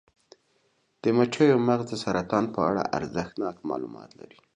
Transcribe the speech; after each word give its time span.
د 1.01 1.03
مچیو 1.17 1.57
مغز 1.67 1.85
د 1.89 1.93
سرطان 2.03 2.45
په 2.55 2.59
اړه 2.69 2.81
ارزښتناک 2.97 3.55
معلومات 3.69 4.09
لري. 4.19 4.37